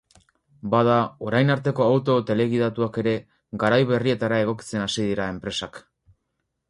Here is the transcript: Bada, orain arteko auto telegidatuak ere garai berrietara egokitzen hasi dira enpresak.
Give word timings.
Bada, 0.73 0.95
orain 1.25 1.51
arteko 1.55 1.85
auto 1.97 2.15
telegidatuak 2.29 2.97
ere 3.03 3.13
garai 3.65 3.79
berrietara 3.93 4.41
egokitzen 4.47 4.85
hasi 4.87 5.07
dira 5.11 5.29
enpresak. 5.35 5.83